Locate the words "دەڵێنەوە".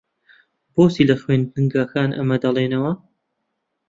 2.43-2.91